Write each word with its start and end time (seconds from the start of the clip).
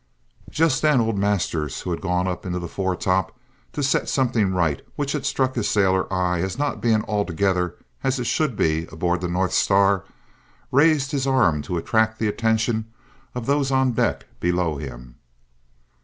Just 0.49 0.81
then 0.81 0.99
old 0.99 1.15
Masters, 1.15 1.81
who 1.81 1.91
had 1.91 2.01
gone 2.01 2.27
up 2.27 2.43
in 2.43 2.53
the 2.53 2.67
foretop 2.67 3.37
to 3.73 3.83
set 3.83 4.09
something 4.09 4.51
right 4.51 4.81
which 4.95 5.11
had 5.11 5.27
struck 5.27 5.53
his 5.53 5.69
sailor 5.69 6.11
eye 6.11 6.41
as 6.41 6.57
not 6.57 6.81
being 6.81 7.03
altogether 7.05 7.75
as 8.03 8.17
it 8.19 8.23
should 8.25 8.55
be 8.55 8.87
aboard 8.91 9.21
the 9.21 9.27
Star 9.51 9.95
of 9.97 10.01
the 10.01 10.03
North, 10.07 10.13
raised 10.71 11.11
his 11.11 11.27
arm 11.27 11.61
to 11.61 11.77
attract 11.77 12.17
the 12.17 12.27
attention 12.27 12.91
of 13.35 13.45
those 13.45 13.69
on 13.69 13.91
deck 13.91 14.25
below 14.39 14.77
him. 14.77 15.17